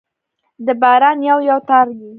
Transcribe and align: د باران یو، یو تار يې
د 0.65 0.67
باران 0.81 1.17
یو، 1.29 1.37
یو 1.49 1.59
تار 1.69 1.87
يې 1.97 2.07